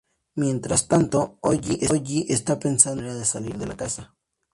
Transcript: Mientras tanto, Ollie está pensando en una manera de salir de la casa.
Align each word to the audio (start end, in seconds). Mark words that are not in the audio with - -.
Mientras 0.33 0.87
tanto, 0.87 1.37
Ollie 1.41 1.85
está 2.27 2.57
pensando 2.57 3.03
en 3.03 3.05
una 3.05 3.13
manera 3.13 3.19
de 3.19 3.25
salir 3.25 3.55
de 3.59 3.67
la 3.67 3.77
casa. 3.77 4.15